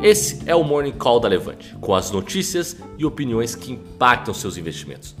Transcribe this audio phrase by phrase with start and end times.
[0.00, 4.56] Esse é o Morning Call da Levante, com as notícias e opiniões que impactam seus
[4.56, 5.16] investimentos.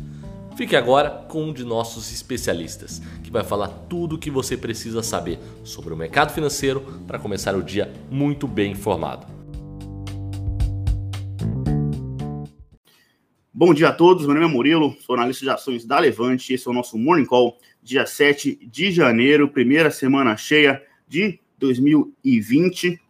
[0.56, 5.02] Fique agora com um de nossos especialistas, que vai falar tudo o que você precisa
[5.02, 9.26] saber sobre o mercado financeiro para começar o dia muito bem informado.
[13.52, 16.54] Bom dia a todos, meu nome é Murilo, sou analista de ações da Levante.
[16.54, 23.07] Esse é o nosso Morning Call, dia 7 de janeiro, primeira semana cheia de 2020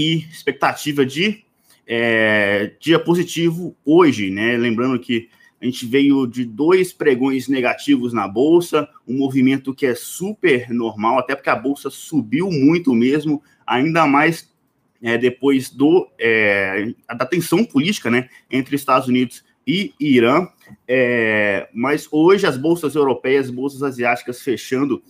[0.00, 1.44] e expectativa de
[1.86, 4.56] é, dia positivo hoje, né?
[4.56, 5.28] Lembrando que
[5.60, 11.18] a gente veio de dois pregões negativos na bolsa, um movimento que é super normal,
[11.18, 14.50] até porque a bolsa subiu muito mesmo, ainda mais
[15.02, 20.48] é, depois do é, da tensão política, né, entre Estados Unidos e Irã.
[20.88, 25.02] É, mas hoje as bolsas europeias, bolsas asiáticas fechando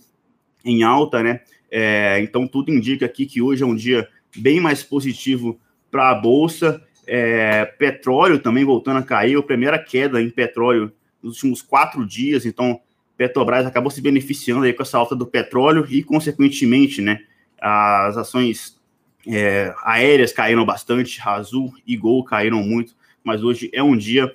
[0.65, 1.39] em alta, né?
[1.69, 6.15] É, então tudo indica aqui que hoje é um dia bem mais positivo para a
[6.15, 6.81] bolsa.
[7.07, 12.45] É, petróleo também voltando a cair, a primeira queda em petróleo nos últimos quatro dias.
[12.45, 12.79] Então,
[13.17, 17.19] Petrobras acabou se beneficiando aí com essa alta do petróleo e, consequentemente, né,
[17.59, 18.81] as ações
[19.27, 24.33] é, aéreas caíram bastante, Azul e Gol caíram muito, mas hoje é um dia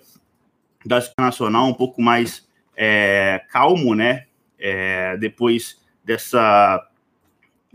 [0.85, 4.27] da nacional um pouco mais é, calmo, né?
[4.59, 6.89] É, depois dessa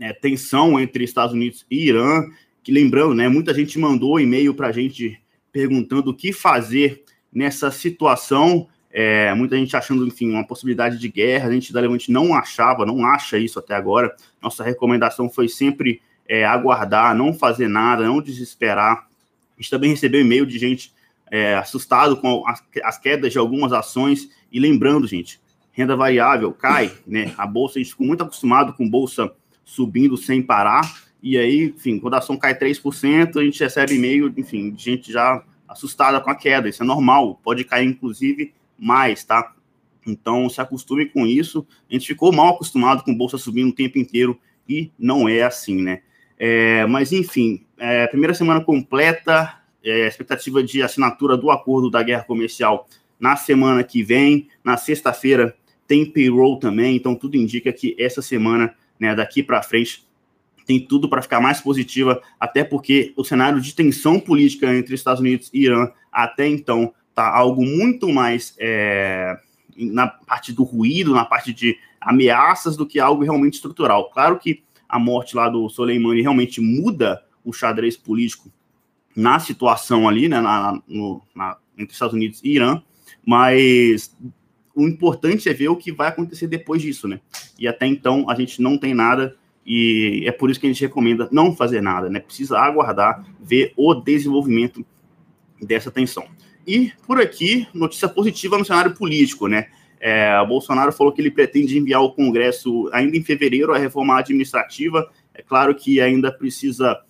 [0.02, 2.24] é, tensão entre Estados Unidos e Irã,
[2.60, 5.16] que lembrando, né, muita gente mandou e-mail para a gente
[5.52, 11.48] perguntando o que fazer nessa situação, é, muita gente achando, enfim, uma possibilidade de guerra,
[11.48, 16.02] a gente da Levante não achava, não acha isso até agora, nossa recomendação foi sempre
[16.28, 19.06] é, aguardar, não fazer nada, não desesperar,
[19.56, 20.92] a gente também recebeu e-mail de gente
[21.30, 26.90] é, assustado com as, as quedas de algumas ações, e lembrando, gente, renda variável cai,
[27.06, 29.32] né, a bolsa, a gente ficou muito acostumado com bolsa
[29.64, 31.02] subindo sem parar.
[31.22, 35.12] E aí, enfim, quando a ação cai 3%, a gente recebe e-mail, enfim, de gente
[35.12, 36.68] já assustada com a queda.
[36.68, 39.54] Isso é normal, pode cair inclusive mais, tá?
[40.06, 41.66] Então, se acostume com isso.
[41.88, 45.80] A gente ficou mal acostumado com bolsa subindo o tempo inteiro e não é assim,
[45.80, 46.02] né?
[46.38, 52.24] É, mas, enfim, é, primeira semana completa, é, expectativa de assinatura do acordo da guerra
[52.24, 54.48] comercial na semana que vem.
[54.64, 55.54] Na sexta-feira
[55.86, 60.06] tem payroll também, então tudo indica que essa semana né, daqui para frente
[60.66, 65.20] tem tudo para ficar mais positiva, até porque o cenário de tensão política entre Estados
[65.20, 69.38] Unidos e Irã até então tá algo muito mais é,
[69.76, 74.10] na parte do ruído, na parte de ameaças do que algo realmente estrutural.
[74.10, 78.50] Claro que a morte lá do Soleimani realmente muda o xadrez político
[79.14, 82.82] na situação ali, né, na, no, na, entre Estados Unidos e Irã,
[83.26, 84.16] mas
[84.74, 87.20] o importante é ver o que vai acontecer depois disso, né?
[87.58, 90.80] E até então a gente não tem nada e é por isso que a gente
[90.80, 92.20] recomenda não fazer nada, né?
[92.20, 94.84] Precisa aguardar, ver o desenvolvimento
[95.60, 96.26] dessa tensão.
[96.66, 99.68] E por aqui, notícia positiva no cenário político, né?
[100.00, 105.08] É, Bolsonaro falou que ele pretende enviar ao Congresso ainda em fevereiro a reforma administrativa.
[105.32, 107.00] É claro que ainda precisa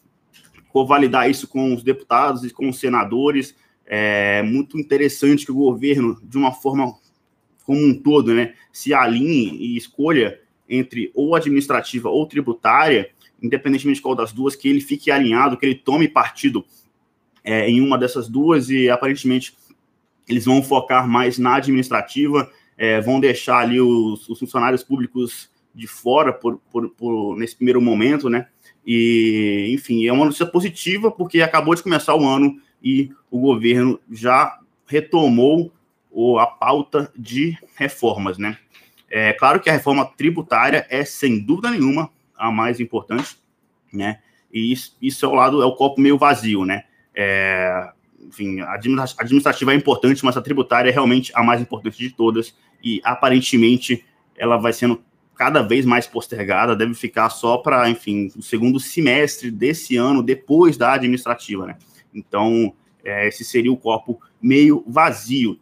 [0.69, 3.55] convalidar isso com os deputados e com os senadores.
[3.87, 6.95] É muito interessante que o governo, de uma forma
[7.65, 13.11] como um todo, né, se alinhe e escolha entre ou administrativa ou tributária,
[13.43, 16.65] independentemente de qual das duas, que ele fique alinhado, que ele tome partido
[17.45, 19.55] é, em uma dessas duas e aparentemente
[20.29, 25.87] eles vão focar mais na administrativa, é, vão deixar ali os, os, funcionários públicos de
[25.87, 28.47] fora por, por, por, nesse primeiro momento, né?
[28.87, 33.99] E, enfim, é uma notícia positiva porque acabou de começar o ano e o governo
[34.11, 35.73] já retomou
[36.13, 38.59] ou a pauta de reformas, né?
[39.11, 43.37] É claro que a reforma tributária é, sem dúvida nenhuma, a mais importante,
[43.93, 44.21] né?
[44.53, 46.85] E isso, isso é o lado, é o copo meio vazio, né?
[47.15, 47.91] É,
[48.21, 52.55] enfim, a administrativa é importante, mas a tributária é realmente a mais importante de todas
[52.83, 54.05] e aparentemente
[54.37, 55.03] ela vai sendo
[55.35, 60.77] cada vez mais postergada, deve ficar só para, enfim, o segundo semestre desse ano, depois
[60.77, 61.77] da administrativa, né?
[62.15, 65.59] Então, é, esse seria o copo meio vazio.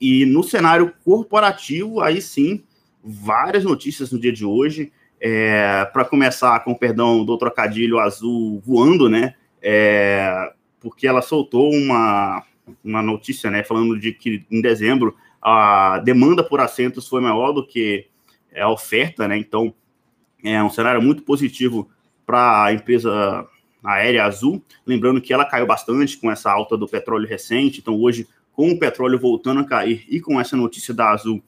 [0.00, 2.62] E no cenário corporativo, aí sim,
[3.02, 4.92] várias notícias no dia de hoje.
[5.20, 9.34] É, Para começar, com perdão do trocadilho azul voando, né?
[9.62, 12.42] É, porque ela soltou uma,
[12.84, 13.62] uma notícia, né?
[13.62, 18.06] Falando de que em dezembro a demanda por assentos foi maior do que
[18.54, 19.36] a oferta, né?
[19.36, 19.74] Então,
[20.42, 21.90] é um cenário muito positivo
[22.26, 23.46] para a empresa
[23.82, 24.62] aérea Azul.
[24.86, 27.80] Lembrando que ela caiu bastante com essa alta do petróleo recente.
[27.80, 31.42] Então, hoje com o petróleo voltando a cair e com essa notícia da Azul,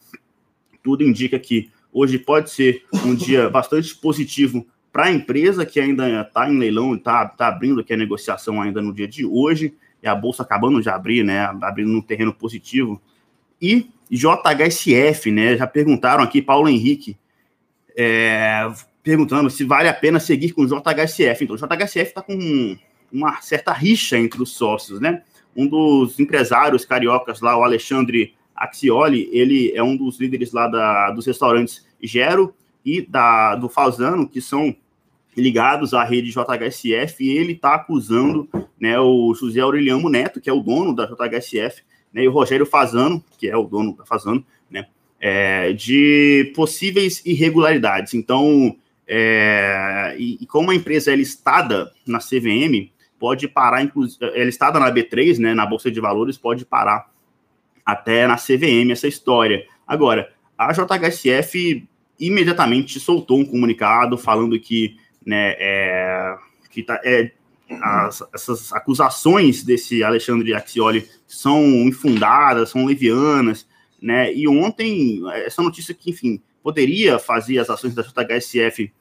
[0.82, 6.22] tudo indica que hoje pode ser um dia bastante positivo para a empresa que ainda
[6.22, 10.08] está em leilão, está tá abrindo aqui a negociação ainda no dia de hoje, e
[10.08, 13.00] a bolsa acabando de abrir, né, abrindo no terreno positivo.
[13.60, 17.16] E JHSF, né, já perguntaram aqui, Paulo Henrique,
[17.96, 18.70] é,
[19.02, 21.44] perguntando se vale a pena seguir com o JHSF.
[21.44, 22.76] Então, o JHSF está com
[23.12, 25.22] uma certa rixa entre os sócios, né?
[25.56, 31.10] Um dos empresários cariocas lá, o Alexandre Axioli, ele é um dos líderes lá da,
[31.10, 32.54] dos restaurantes Gero
[32.84, 34.74] e da, do Falzano, que são
[35.36, 38.48] ligados à rede JHSF, e ele está acusando
[38.80, 41.82] né, o José Aureliano Neto, que é o dono da JHSF,
[42.12, 44.86] né, e o Rogério Fazano, que é o dono da Fazano, né,
[45.20, 48.14] é, de possíveis irregularidades.
[48.14, 48.76] Então,
[49.06, 54.78] é, e, e, como a empresa é listada na CVM, pode parar, inclusive, é listada
[54.78, 57.10] na B3, né, na Bolsa de Valores, pode parar
[57.84, 59.66] até na CVM essa história.
[59.86, 61.86] Agora, a JHSF
[62.18, 66.36] imediatamente soltou um comunicado falando que, né, é,
[66.70, 67.30] que tá, é,
[67.82, 73.66] as, essas acusações desse Alexandre Axioli são infundadas, são levianas,
[74.00, 74.32] né?
[74.32, 78.92] E ontem, essa notícia que, enfim, poderia fazer as ações da JHSF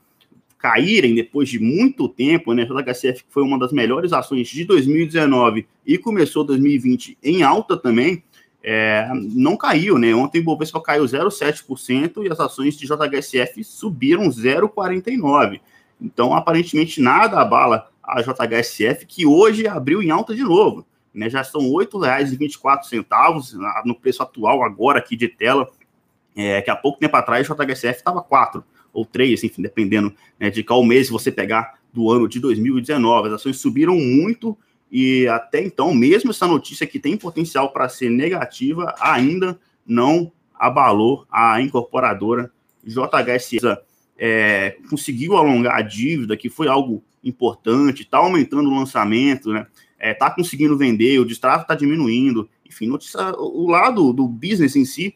[0.65, 2.63] caírem depois de muito tempo, né?
[2.63, 8.23] A JHSF foi uma das melhores ações de 2019 e começou 2020 em alta também,
[8.63, 10.15] é, não caiu, né?
[10.15, 15.61] Ontem o Bovespa caiu 0,7% e as ações de JHSF subiram 0,49%.
[16.01, 20.83] Então, aparentemente, nada abala a JHSF, que hoje abriu em alta de novo.
[21.13, 21.29] Né?
[21.29, 23.05] Já são R$ 8,24
[23.85, 25.69] no preço atual, agora aqui de tela,
[26.35, 28.63] é, que há pouco tempo atrás a JHSF estava 4
[28.95, 33.27] ou 3, enfim, dependendo né, de qual mês você pegar do ano de 2019.
[33.27, 34.57] As ações subiram muito
[34.91, 41.25] e até então, mesmo essa notícia que tem potencial para ser negativa, ainda não abalou
[41.31, 42.51] a incorporadora
[42.83, 43.61] JHS.
[44.17, 49.67] É, conseguiu alongar a dívida, que foi algo importante, está aumentando o lançamento, né?
[49.99, 54.85] Está é, conseguindo vender, o distrato está diminuindo, enfim, notícia, o lado do business em
[54.85, 55.15] si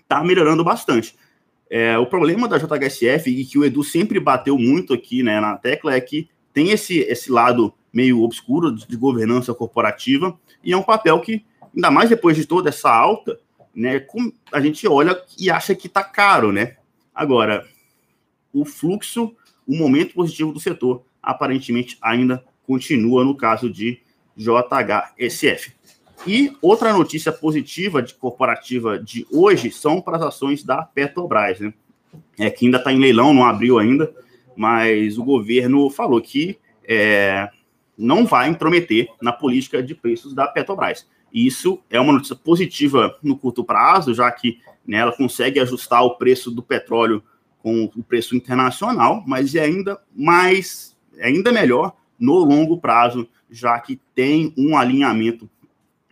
[0.00, 1.14] está melhorando bastante.
[1.70, 5.56] É, o problema da JHSF, e que o Edu sempre bateu muito aqui né, na
[5.56, 10.82] tecla, é que tem esse, esse lado meio obscuro de governança corporativa, e é um
[10.82, 11.44] papel que,
[11.74, 13.38] ainda mais depois de toda essa alta,
[13.74, 14.04] né,
[14.52, 16.76] a gente olha e acha que está caro, né?
[17.14, 17.66] Agora,
[18.52, 19.34] o fluxo,
[19.66, 24.00] o momento positivo do setor, aparentemente ainda continua no caso de
[24.36, 25.72] JHSF.
[26.26, 31.74] E outra notícia positiva de corporativa de hoje são para as ações da Petrobras, né?
[32.38, 34.12] É que ainda está em leilão, não abriu ainda,
[34.56, 37.48] mas o governo falou que é,
[37.98, 41.06] não vai intrometer na política de preços da Petrobras.
[41.32, 46.16] Isso é uma notícia positiva no curto prazo, já que né, ela consegue ajustar o
[46.16, 47.22] preço do petróleo
[47.58, 53.78] com o preço internacional, mas é ainda mais, é ainda melhor no longo prazo, já
[53.78, 55.48] que tem um alinhamento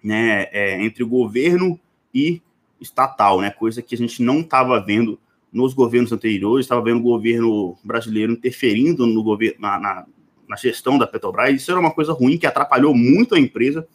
[0.03, 1.79] né, é, entre o governo
[2.15, 2.43] e
[2.81, 5.19] estatal, né, coisa que a gente não estava vendo
[5.53, 10.07] nos governos anteriores, estava vendo o governo brasileiro interferindo no governo, na, na,
[10.49, 11.55] na gestão da Petrobras.
[11.55, 13.87] Isso era uma coisa ruim que atrapalhou muito a empresa.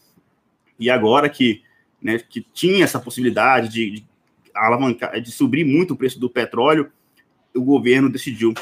[0.80, 1.63] E agora que,
[2.01, 4.06] né, que tinha essa possibilidade de, de
[4.54, 6.92] alavancar, de subir muito o preço do petróleo,
[7.56, 8.54] o governo decidiu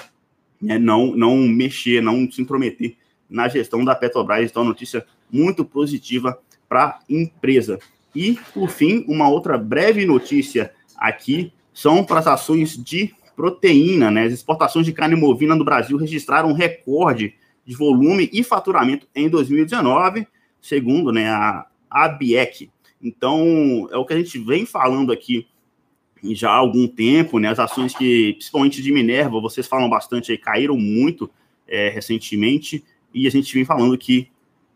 [0.61, 2.95] né, não, não mexer, não se intrometer
[3.29, 4.49] na gestão da Petrobras.
[4.49, 7.79] Então, notícia muito positiva para a empresa.
[8.15, 14.09] E, por fim, uma outra breve notícia aqui são para as ações de proteína.
[14.09, 14.23] Né?
[14.23, 19.27] As exportações de carne movina no Brasil registraram um recorde de volume e faturamento em
[19.27, 20.27] 2019,
[20.61, 22.69] segundo né, a ABIEC.
[23.01, 25.47] Então, é o que a gente vem falando aqui
[26.23, 27.49] já há algum tempo, né?
[27.49, 31.29] As ações que, principalmente de Minerva, vocês falam bastante aí, caíram muito
[31.67, 34.29] é, recentemente, e a gente vem falando que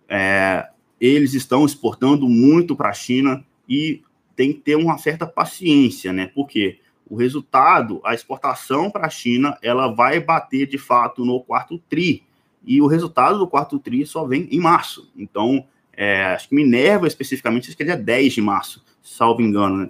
[0.08, 0.68] é,
[1.00, 4.02] eles estão exportando muito para a China e
[4.36, 6.32] tem que ter uma certa paciência, né?
[6.34, 6.80] Porque
[7.10, 12.24] o resultado, a exportação para a China, ela vai bater de fato no quarto TRI
[12.64, 15.12] e o resultado do quarto TRI só vem em março.
[15.18, 19.78] Então, é, acho que Minerva especificamente, acho que é dia 10 de março, salvo engano,
[19.78, 19.90] né?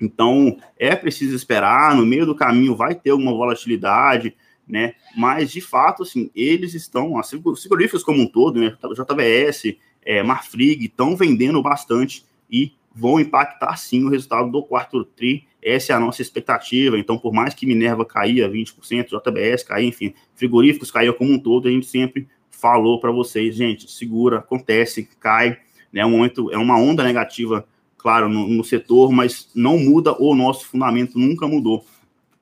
[0.00, 4.36] Então, é preciso esperar, no meio do caminho vai ter alguma volatilidade,
[4.66, 4.94] né?
[5.16, 8.76] Mas, de fato, assim, eles estão, assim, os frigoríficos como um todo, né?
[8.82, 9.76] JBS,
[10.06, 15.92] é, Marfrig, estão vendendo bastante e vão impactar, sim, o resultado do quarto TRI essa
[15.92, 16.96] é a nossa expectativa.
[16.96, 21.66] Então, por mais que Minerva caía 20%, JBS caía, enfim, frigoríficos caíam como um todo,
[21.66, 25.58] a gente sempre falou para vocês, gente, segura, acontece, cai,
[25.92, 26.02] né?
[26.02, 27.66] É um momento, é uma onda negativa,
[27.98, 31.84] claro, no, no setor, mas não muda o nosso fundamento, nunca mudou.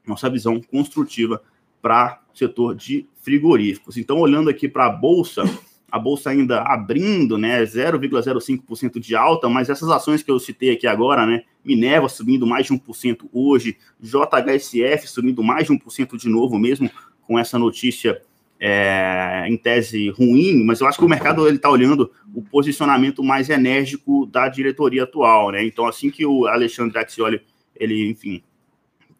[0.06, 1.42] Nossa visão construtiva
[1.80, 3.96] para o setor de frigoríficos.
[3.96, 5.44] Então, olhando aqui para a bolsa,
[5.94, 10.88] a bolsa ainda abrindo, né, 0,05% de alta, mas essas ações que eu citei aqui
[10.88, 16.58] agora, né, Minerva subindo mais de 1% hoje, JHSF subindo mais de 1% de novo,
[16.58, 16.90] mesmo
[17.22, 18.20] com essa notícia
[18.58, 23.22] é, em tese ruim, mas eu acho que o mercado ele está olhando o posicionamento
[23.22, 25.64] mais enérgico da diretoria atual, né?
[25.64, 27.40] Então, assim que o Alexandre Axioli,
[27.76, 28.42] ele, enfim,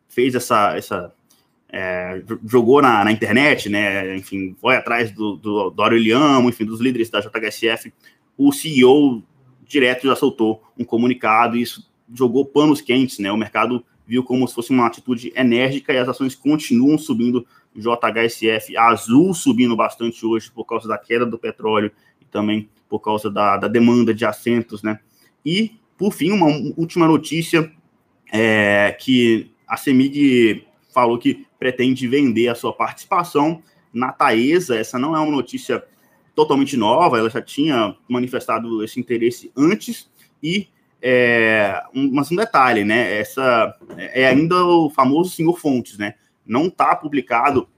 [0.09, 1.15] fez essa, essa
[1.77, 4.17] é, jogou na, na, internet, né?
[4.17, 7.93] Enfim, foi atrás do, do, do Aureliano, enfim, dos líderes da JHSF,
[8.39, 9.25] o CEO
[9.67, 13.33] direto já soltou um comunicado e isso jogou panos quentes, né?
[13.33, 17.45] O mercado viu como se fosse uma atitude enérgica e as ações continuam subindo.
[17.75, 21.91] JHSF azul subindo bastante hoje por causa da queda do petróleo
[22.23, 25.01] e também por causa da, da demanda de assentos, né?
[25.45, 27.69] E, por fim, uma última notícia
[28.33, 30.65] é que a CEMIG
[30.95, 33.61] falou que pretende vender a sua participação
[33.93, 34.79] na Taesa.
[34.79, 35.85] Essa não é uma notícia
[36.35, 40.11] totalmente nova, ela já tinha manifestado esse interesse antes
[40.43, 40.69] e
[41.01, 43.19] é, um, mas um detalhe, né?
[43.19, 46.15] Essa é ainda o famoso senhor Fontes, né?
[46.47, 47.69] Não está publicado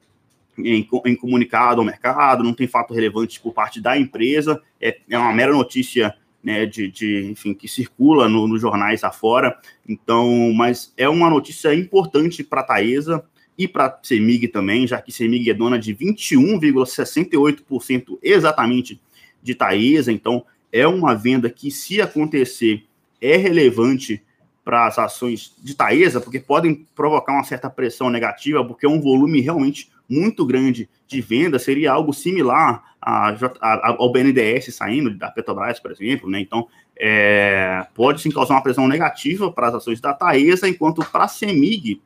[0.57, 5.19] em, em, comunicado ao mercado, não tem fato relevante por parte da empresa, é, é
[5.19, 9.59] uma mera notícia né, de, de, enfim, que circula no, nos jornais afora.
[9.89, 13.25] Então, mas é uma notícia importante para a Taesa
[13.59, 19.01] e para a CEMIG também, já que CEMIG é dona de 21,68% exatamente
[19.43, 20.13] de Taesa.
[20.13, 22.85] Então, é uma venda que, se acontecer,
[23.21, 24.23] é relevante
[24.65, 29.01] para as ações de Taesa, porque podem provocar uma certa pressão negativa, porque é um
[29.01, 35.31] volume realmente muito grande de venda, seria algo similar a, a, ao BNDES saindo da
[35.31, 36.41] Petrobras, por exemplo, né?
[36.41, 36.67] Então,
[36.99, 41.29] é, pode sim causar uma pressão negativa para as ações da Taesa, enquanto para a
[41.29, 42.01] CEMIG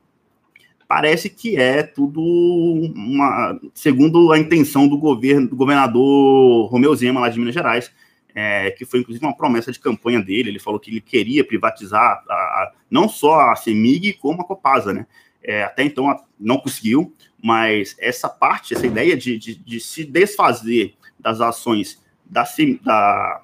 [0.90, 7.28] parece que é tudo uma, segundo a intenção do governo, do governador Romeu Zema lá
[7.28, 7.92] de Minas Gerais,
[8.34, 10.48] é, que foi inclusive uma promessa de campanha dele.
[10.48, 14.92] Ele falou que ele queria privatizar a, a, não só a CEMIG, como a Copasa,
[14.92, 15.06] né?
[15.42, 16.06] É, até então
[16.38, 22.44] não conseguiu, mas essa parte, essa ideia de, de, de se desfazer das ações da,
[22.82, 23.42] da,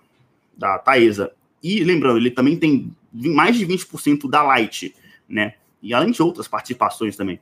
[0.57, 4.95] da Taesa, e lembrando, ele também tem mais de 20% da Light,
[5.29, 5.55] né?
[5.83, 7.41] E além de outras participações também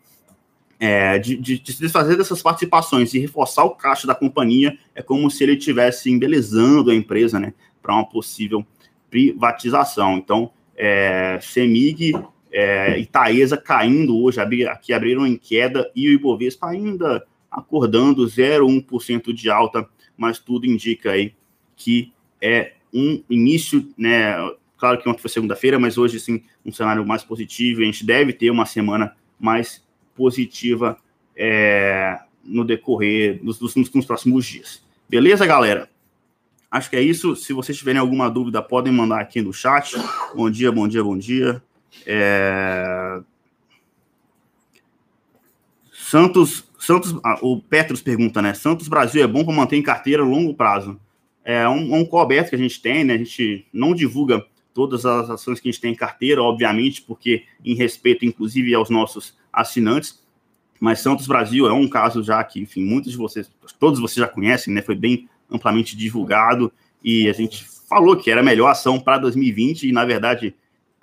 [0.79, 5.03] é, de, de, de, se desfazer dessas participações e reforçar o caixa da companhia, é
[5.03, 8.67] como se ele estivesse embelezando a empresa né, para uma possível
[9.11, 10.17] privatização.
[10.17, 12.13] Então, é, CEMIG
[12.57, 19.33] é, e Taesa caindo hoje, aqui abriram em queda, e o Ibovespa ainda acordando 0,1%
[19.33, 21.35] de alta, mas tudo indica aí
[21.75, 24.37] que é um início, né?
[24.77, 27.81] Claro que ontem foi segunda-feira, mas hoje sim um cenário mais positivo.
[27.81, 29.85] A gente deve ter uma semana mais
[30.15, 30.97] positiva
[31.37, 34.85] é, no decorrer dos, dos, nos próximos dias.
[35.09, 35.89] Beleza, galera?
[36.71, 37.35] Acho que é isso.
[37.35, 39.97] Se vocês tiverem alguma dúvida, podem mandar aqui no chat.
[40.37, 41.61] Bom dia, bom dia, bom dia.
[42.07, 43.21] É...
[45.93, 48.55] Santos, Santos, ah, o Petros pergunta, né?
[48.55, 51.01] Santos Brasil é bom para manter em carteira a longo prazo.
[51.45, 53.15] É um, um coberto que a gente tem, né?
[53.15, 57.45] A gente não divulga todas as ações que a gente tem em carteira, obviamente, porque
[57.65, 60.23] em respeito, inclusive, aos nossos assinantes.
[60.81, 64.29] Mas Santos Brasil é um caso já que, enfim, muitos de vocês, todos vocês já
[64.29, 64.83] conhecem, né?
[64.83, 66.73] Foi bem amplamente divulgado
[67.03, 70.55] e a gente falou que era a melhor ação para 2020 e, na verdade,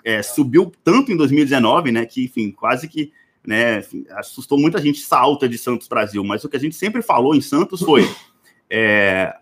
[0.04, 2.06] é, subiu tanto em 2019, né?
[2.06, 3.12] Que, enfim, quase que
[3.46, 6.24] né, enfim, assustou muita gente essa alta de Santos Brasil.
[6.24, 8.08] Mas o que a gente sempre falou em Santos foi
[8.70, 9.36] é,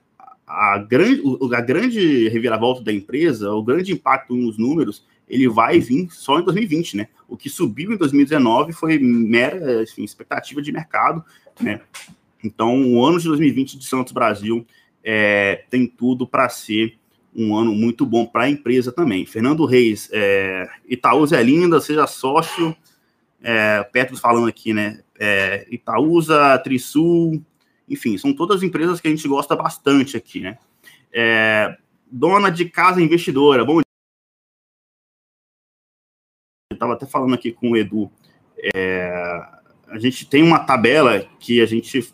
[0.48, 1.22] a, grande,
[1.54, 6.44] a grande reviravolta da empresa, o grande impacto nos números ele vai vir só em
[6.44, 7.08] 2020, né?
[7.28, 11.24] O que subiu em 2019 foi mera assim, expectativa de mercado,
[11.62, 11.82] né?
[12.44, 14.66] Então, o ano de 2020 de Santos Brasil
[15.04, 16.98] é, tem tudo para ser
[17.36, 19.26] um ano muito bom para a empresa também.
[19.26, 22.76] Fernando Reis, é, Itaúsa é linda, seja sócio.
[23.42, 25.02] É, Petros falando aqui, né?
[25.18, 27.42] É, Itaúsa, Trisul,
[27.88, 30.58] enfim, são todas empresas que a gente gosta bastante aqui, né?
[31.12, 31.78] É,
[32.12, 33.82] dona de casa investidora, bom
[36.80, 38.10] estava até falando aqui com o Edu,
[38.74, 39.42] é,
[39.88, 42.14] a gente tem uma tabela que a gente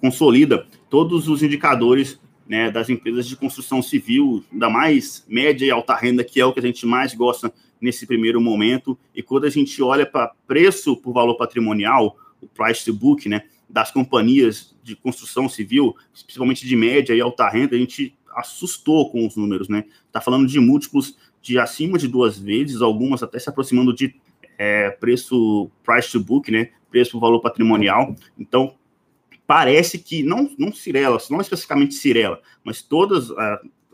[0.00, 5.94] consolida todos os indicadores né, das empresas de construção civil, da mais média e alta
[5.94, 8.98] renda, que é o que a gente mais gosta nesse primeiro momento.
[9.14, 13.42] E quando a gente olha para preço por valor patrimonial, o price to book, né,
[13.68, 19.26] das companhias de construção civil, principalmente de média e alta renda, a gente assustou com
[19.26, 19.84] os números, né?
[20.06, 24.14] Está falando de múltiplos de acima de duas vezes, algumas até se aproximando de
[24.56, 26.70] é, preço price to book, né?
[26.90, 28.14] Preço por valor patrimonial.
[28.38, 28.74] Então,
[29.48, 33.30] parece que, não, não Cirela, não especificamente Cirela, mas todas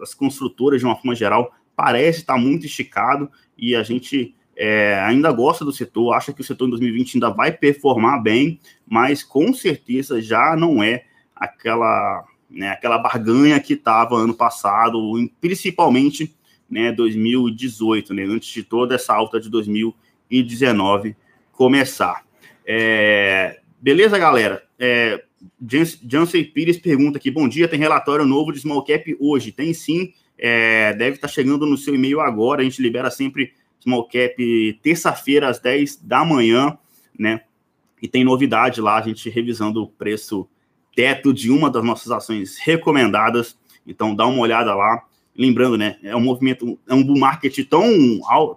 [0.01, 5.31] as construtoras, de uma forma geral, parece estar muito esticado e a gente é, ainda
[5.31, 9.55] gosta do setor, acha que o setor em 2020 ainda vai performar bem, mas com
[9.55, 11.05] certeza já não é
[11.37, 14.99] aquela, né, aquela barganha que estava ano passado,
[15.41, 16.35] principalmente
[16.69, 21.15] né, 2018, né, antes de toda essa alta de 2019
[21.53, 22.25] começar.
[22.67, 24.65] É, beleza, galera?
[24.77, 25.23] É,
[25.61, 29.53] Jansen Pires pergunta aqui: bom dia, tem relatório novo de small cap hoje?
[29.53, 32.61] Tem sim, é, deve estar tá chegando no seu e-mail agora.
[32.61, 36.77] A gente libera sempre small cap terça-feira às 10 da manhã,
[37.19, 37.43] né?
[38.01, 40.49] E tem novidade lá, a gente revisando o preço
[40.95, 43.59] teto de uma das nossas ações recomendadas.
[43.87, 45.05] Então dá uma olhada lá.
[45.37, 47.91] Lembrando, né, é um movimento, é um bull market tão,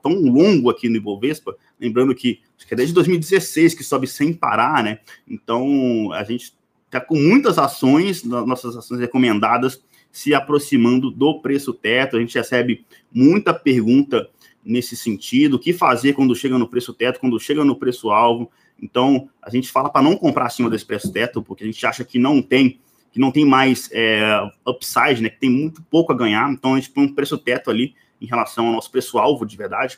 [0.03, 4.84] tão longo aqui no Ibovespa, lembrando que que é desde 2016 que sobe sem parar,
[4.84, 5.00] né?
[5.27, 6.53] Então a gente
[6.88, 12.17] está com muitas ações, nossas ações recomendadas, se aproximando do preço teto.
[12.17, 14.29] A gente recebe muita pergunta
[14.63, 18.51] nesse sentido, o que fazer quando chega no preço teto, quando chega no preço alvo.
[18.82, 22.03] Então, a gente fala para não comprar acima desse preço teto, porque a gente acha
[22.03, 22.79] que não tem
[23.10, 26.51] que não tem mais é, upside, né, que tem muito pouco a ganhar.
[26.51, 29.56] Então, a gente põe um preço teto ali em relação ao nosso preço alvo de
[29.56, 29.98] verdade.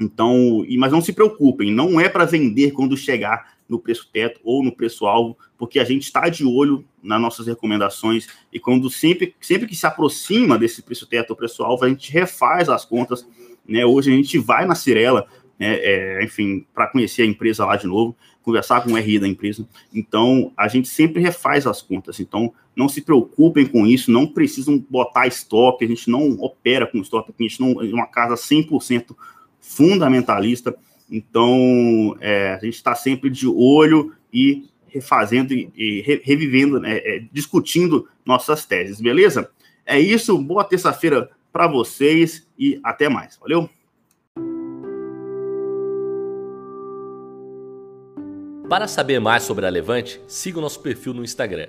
[0.00, 4.64] Então, mas não se preocupem, não é para vender quando chegar no preço teto ou
[4.64, 9.34] no preço alvo, porque a gente está de olho nas nossas recomendações e quando sempre,
[9.40, 13.28] sempre que se aproxima desse preço teto ou preço alvo, a gente refaz as contas.
[13.68, 13.84] Né?
[13.84, 15.26] Hoje a gente vai na Cirela,
[15.58, 19.28] né, é, enfim, para conhecer a empresa lá de novo, conversar com o RI da
[19.28, 19.68] empresa.
[19.92, 22.18] Então, a gente sempre refaz as contas.
[22.18, 26.98] Então, não se preocupem com isso, não precisam botar estoque, a gente não opera com
[26.98, 29.14] estoque, a gente não é uma casa 100%
[29.70, 30.74] fundamentalista.
[31.10, 37.22] Então, é, a gente está sempre de olho e refazendo e, e revivendo, né, é,
[37.32, 39.50] discutindo nossas teses, beleza?
[39.86, 43.36] É isso, boa terça-feira para vocês e até mais.
[43.38, 43.68] Valeu?
[48.68, 51.68] Para saber mais sobre a Levante, siga o nosso perfil no Instagram